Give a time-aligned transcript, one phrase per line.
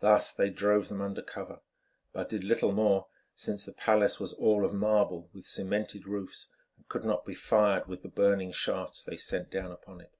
[0.00, 1.60] Thus they drove them under cover,
[2.12, 6.88] but did little more, since the palace was all of marble with cemented roofs, and
[6.88, 10.16] could not be fired with the burning shafts they sent down upon it.